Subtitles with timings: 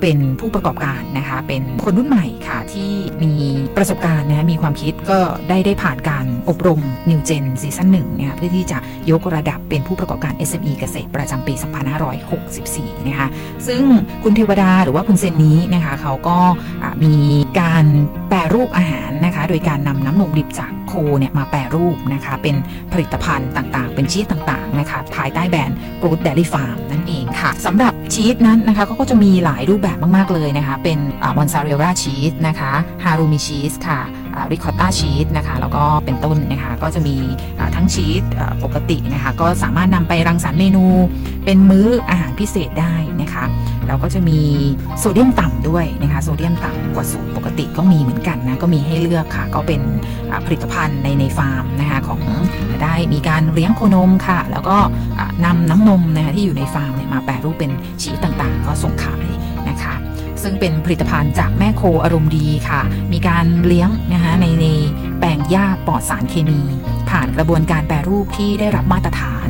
[0.00, 2.90] เป็นผู้ประกอบการนะคะ เป็นคนรุ่นใหม่ค่ะที่
[3.22, 3.32] มี
[3.76, 8.78] ประสบการณ์นะมีความคิดก็ได้ได้ผ่านการอบรม New Gen ซีซั่นหนึ่งเนี่ยเพื่อที่จะ
[9.10, 11.54] ยกระดับเป็นผู้ประกอบการ SME เกษตรประจำปี
[12.30, 13.28] 2564 นะคะ
[13.66, 13.82] ซึ่ง
[14.22, 16.38] คุณเทวดาหรือว่าคุณเซนนี้นะคะเขาก็
[17.04, 17.14] มี
[17.60, 17.84] การ
[18.28, 22.56] แปรรูปอาหารนะคะ โดยการนำน้ำนมดิบจากโคเนี่ยมาแปรรูปนะคะเป็น
[22.92, 30.98] ผลิตภัณฑ์ต่างๆ เป็นชีสต่างๆนะคะภายใต้แบรนด์ Good Dairy Farm นั่นเองค่ะ สำหรับชีสนั้นนะคะก็จะมีหลายรูปแบบมาก ๆ เลยนะคะ เป็น
[31.36, 32.72] mozzarella ชีสนะคะ
[33.04, 34.00] halloumi ชีสค่ะ
[34.52, 37.16] ricotta ชีสนะคะแล้วก็เป็นต้นนะคะก็จะมี
[37.74, 38.22] ทั้งชีส
[38.64, 40.84] ปกตินะคะก็สามารถนำไปรังสรรค์เมนู
[41.44, 43.44] เป็นมื้ออาหารพิเศษได้นะคะ
[43.86, 44.40] แล้วก็จะมี
[44.98, 49.80] โซเดียมต่ำด้วยนะคะโซเดียมต่ำกว่าสูตรปกติก็มีเหมือนกันนะก็มีให้เลือกค่ะ ก็เป็น
[50.44, 52.20] ผลิตภัณฑ์ในในฟาร์มนะคะของ
[52.82, 54.76] ได้มีการเลี้ยงโคนมค่ะ แล้วก็
[55.44, 57.70] นำน้ำนมนะคะที่อยู่ในฟาร์มเนี่ยมาแปรรูปเป็น
[58.02, 59.26] ชีสต่างๆ ก็ส่งขาย
[60.42, 62.80] ซึ่งเป็นผลิตภัณฑ์จากแม่โคอารมณ์ดีค่ะ
[63.12, 64.66] มีการเลี้ยงนะคะในใน
[65.18, 66.60] แปลงหญ้าปลอดสารเคมี
[67.10, 69.48] ผ่านกระบวนการแปรรูปที่ได้รับมาตรฐาน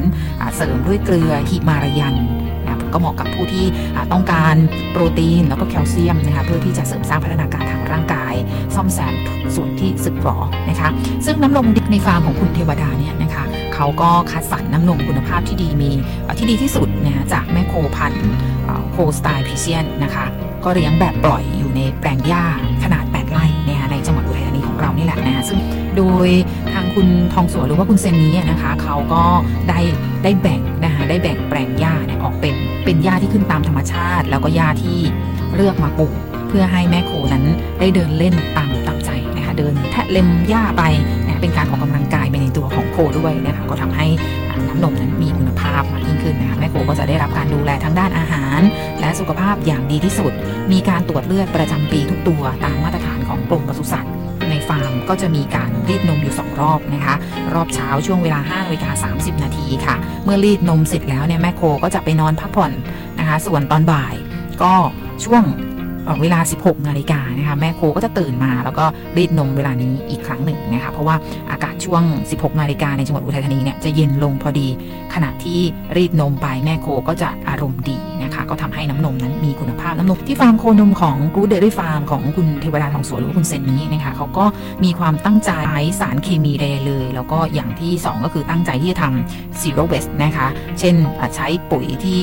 [0.56, 2.16] เสริมด้วยเกลือหิมารายัน
[2.92, 3.66] ก็เหมาะกับผู้ที่
[4.12, 4.55] ต้องการ
[4.92, 8.34] โปรตีนแล้วก็แคลเซียมนะคะเพื่อที่จะเสริมสร้างพัฒนาการทางร่างกาย
[8.75, 9.14] ซ่อมแซม
[9.55, 10.89] ส่วนที่สึกหรอนะคะ
[11.27, 13.44] ซึ่งน้ำนมดิบในฟาร์มของคุณเทวดาเนี่ยนะคะ
[13.75, 15.91] เขาก็คัดสรรน้ำนมคุณภาพที่ดีมี
[16.39, 18.12] ที่ดีที่สุดนะจากแม่โคพัน
[18.92, 20.27] โคสไตล์พิเซียนนะคะ
[20.64, 22.45] ก็เลี้ยงแบบปล่อยอยู่ในแปลงหญ้า
[22.84, 25.59] ขนาด 8 ไร่นะคะในจังหวัดอุทัยธานีของเรานี่แหละนะคะซึ่ง
[25.97, 26.28] โดย
[26.73, 29.25] ทางคุณทองสวนหรือว่าคุณเซนนี้นะคะเขาก็
[29.69, 29.81] ได้
[30.25, 35.00] ได้แบ่งนะคะได้แบ่งแปลงหญ้าเนี่ยออกเป็นเป็นหญ้าที่ขึ้นตามธรรมชาติ แล้วก็หญ้าที่
[35.55, 36.15] เลือกมาปลูก
[36.48, 37.45] เพื่อให้แม่โคนั้น
[37.81, 40.83] ได้เดินเล่นตามตามใจนะคะเดินแทะเล็มหญ้าไป
[41.41, 44.06] เป็นการออกกำลังกายไปในตัวของโคด้วยนะคะก็ทำให้
[44.69, 48.61] น้ำนมนั้นมีคุณภาพมากยิ่งขึ้นนะคะแม่โคก็จะได้รับการดูแลทั้งด้านอาหาร
[49.00, 50.33] และสุขภาพอย่างดีที่สุด
[50.72, 54.12] มีการตรวจเลือดประจำปีทุกตัวตามมาตรฐานของกรมปศุสัตว์
[54.50, 57.14] ในฟาร์มก็จะมีการรีดนมอยู่ 2 รอบนะคะ
[57.55, 62.72] รอบเช้าช่วงเวลา5นาฬิกา30 นาทีค่ะ เมื่อรีดนมเสร็จแล้วเนี่ยแม่โคก็จะไปนอนพักผ่อน
[63.19, 64.15] นะคะ ส่วนตอนบ่าย
[64.62, 64.75] ก็
[65.25, 65.43] ช่วง
[66.22, 68.84] เวลา 16 นาฬิกานะคะแม่โคก็จะตื่นมา แล้วก็
[69.16, 71.16] รีดนมเวลานี้อีกครั้งหนึ่งนะคะเพราะว่า
[71.50, 74.69] อากาศช่วง 16 นาฬิกาในจังหวัดอุทัยธานีเนี่ยจะเย็นลงพอดี
[75.14, 75.60] ขณะที่
[75.96, 84.44] รีดนมไปแม่โคก็จะอารมณ์ดีนะคะก็ทำให้น้ำนมนั้นมีคุณภาพน้ำนมที่ฟาร์มโคนมของกรูเดอรี่ฟาร์มของคุณเทวดาทองสวนหรือคุณเซนนี้นะคะเขาก็
[84.84, 90.46] มีความตั้งใจใช้สารเคมีแดเลย แล้วก็อย่างที่ 2 ก็คือตั้งใจที่จะทำ zero waste นะคะ
[90.78, 90.94] เช่น
[91.36, 92.22] ใช้ปุ๋ยที่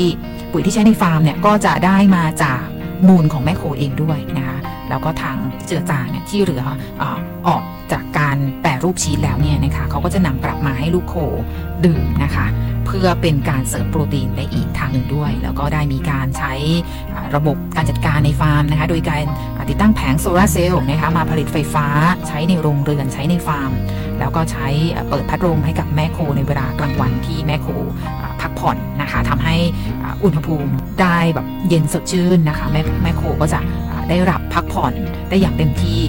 [0.52, 2.62] ปุ๋ยที่ใช้ในฟาร์มเนี่ยก็จะได้มาจาก
[3.08, 4.58] มูลของแม่โคเองด้วยนะคะ
[4.90, 6.64] แล้วก็ทางเจือจางเนี่ยที่เหลือ
[7.48, 7.62] ออก
[7.92, 11.16] จากการแปรรูปชีสแล้วเนี่ยนะคะเขาก็จะนำกลับมาให้ลูกโค
[11.86, 12.48] ดื่มนะคะ
[12.86, 16.54] เพื่อเป็นการเสริมโปรตีนได้อีกทางหนึ่งด้วย แล้วก็ได้มีการใช้
[17.36, 19.24] ระบบการจัดการในฟาร์มนะคะ โดยการ
[19.70, 21.88] ติดตั้งแผงโซลาร์เซลล์นะคะมาผลิตไฟฟ้า
[22.28, 23.72] ใช้ในโรงเรือนใช้ในฟาร์ม
[24.20, 24.68] แล้วก็ใช้
[25.10, 27.68] เปิดพัดลมให้กับแม่โคในเวลากลางวันที่แม่โค
[28.42, 29.56] พักผ่อนนะคะทำให้
[30.24, 30.72] อุณหภูมิ
[31.02, 33.60] ได้แบบเย็นสดชื่นนะคะแม่แม่โคก็จะ
[34.10, 34.94] ได้รับพักผ่อน
[35.30, 36.00] ได้อย่างเต็มที่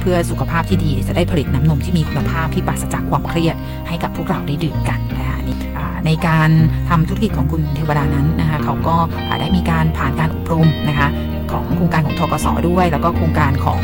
[0.00, 3.56] เพื่อสุขภาพที่ดีจะได้ผลิตน้ำนมที่มีคุณภาพที่ปราศจากความเครียด
[3.88, 5.56] ให้กับพวกเราได้ดื่มกันนะคะนี่
[6.06, 6.50] ในการ
[6.88, 8.96] ทำธุรกิจของคุณเทวดานั้นนะคะเขาก็
[9.40, 11.08] ได้มีการผ่านการอบรมนะคะ
[11.52, 13.80] ของโครงการของทกศด้วย แล้วก็โครงการของ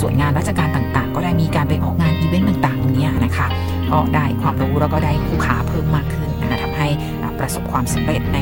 [0.00, 3.46] ส่วนงานราชการต่างๆ ก็ได้มีการไปออกงานอีเวนต์ต่างๆตรงนี้นะคะ
[3.90, 6.88] ก็ได้ความรู้แล้วก็ได้คู่ค้าเพิ่มมากขึ้นนะคะทำให้
[7.38, 8.38] ประสบความสำเร็จใน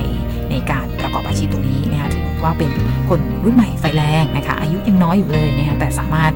[0.51, 2.71] ในการประกอบอาชีพตรงนี้นะคะถือว่าเป็น
[3.09, 6.33] คนรุ่นใหม่ไฟแรงนะคะอายุยังน้อยอยู่เลยนะคะแต่สามารถ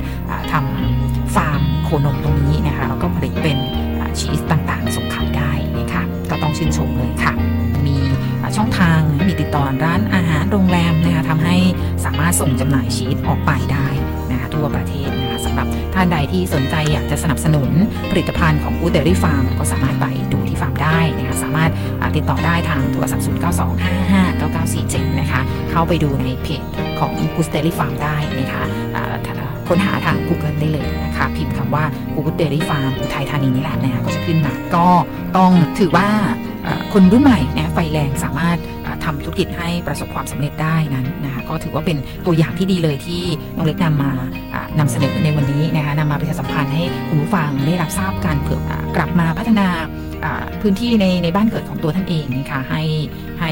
[0.52, 3.58] ทำฟาร์มโคนมตรงนี้นะคะแล้วก็ผลิตเป็น
[4.18, 7.32] ชีสต่างๆส่งขายได้นะคะก็ต้องชื่นชมเลยค่ะ
[7.86, 7.96] มี
[8.56, 8.83] ช่องทาง
[9.44, 11.56] ติดต่อร้านอาหารโรงแรมนะคะทำให้
[12.04, 13.86] สามารถส่งจำหน่ายชีสออกไปได้
[14.30, 17.70] นะคะทั่วประเทศนะคะสำหรับท่านใดที่สนใจอยากจะสนับสนุน
[18.10, 21.70] ผลิตภัณฑ์ของ Good Dairy Farm ก็สามารถไปดูที่ฟาร์มได้นะคะสามารถ
[22.16, 25.40] ติดต่อได้ทางโทรศัพท์0 9 2 5 5 9 9 4 7นะคะ
[25.70, 26.62] เข้าไปดูในเพจ
[27.00, 28.62] ของ Good Dairy Farm ได้นะคะ
[29.68, 34.88] ค้นหาทาง Google ได้เลยนะคะพิมพ์คำว่า Good Dairy Farm อุทัยธานีนี่แหละนะคะก็จะขึ้นมาก็
[35.36, 36.08] ต้องถือว่า
[36.92, 38.58] คนรุ่นใหม่เนี่ยไฟแรงสามารถ
[39.04, 41.96] ทำธุรกิจให้ประสบความสำเร็จได้นั้นนะคะก็ถือว่าเป็น
[42.26, 43.22] ตัวอย่างที่ดีเลยที่
[43.56, 44.12] น้องเล็กนำมา
[44.78, 48.60] นำเสนอในวันนี้นะคะนำมาประชาสัมพันธ์ให้คุณผู้ฟังได้รับทราบการเผื่อ
[48.96, 49.68] กลับมาพัฒนา
[50.60, 52.82] พื้นที่ในในบ้านเกิดของตัวท่านเองนะคะให้
[53.40, 53.50] ให้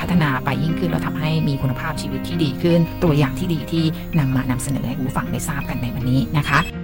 [0.00, 3.84] พัฒนาไปยิ่งขึ้นแล้วทำให้มีคุณภาพชีวิตที่ดีขึ้น ตัวอย่างที่ดีที่
[4.18, 6.81] นำมานำเสนอให้คุณผู้ฟังได้ทราบกันในวันนี้นะคะ